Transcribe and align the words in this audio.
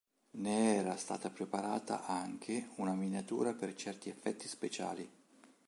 Ne 0.39 0.77
era 0.77 0.95
stata 0.95 1.29
preparata 1.29 2.07
anche 2.07 2.69
una 2.77 2.95
miniatura 2.95 3.53
per 3.53 3.75
certi 3.75 4.09
effetti 4.09 4.47
speciali. 4.47 5.07